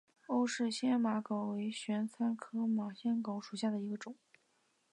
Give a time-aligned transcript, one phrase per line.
[0.25, 4.15] 欧氏马先蒿为玄参科马先蒿属下的一个种。